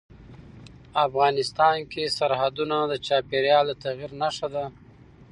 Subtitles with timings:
[1.07, 4.65] افغانستان کې سرحدونه د چاپېریال د تغیر نښه ده.